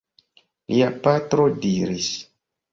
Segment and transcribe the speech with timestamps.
[0.73, 2.13] Lia patro diris.